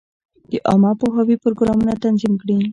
د 0.51 0.53
عامه 0.67 0.91
پوهاوي 0.99 1.35
پروګرامونه 1.43 1.93
تنظیم 2.03 2.33
کړي. 2.41 2.57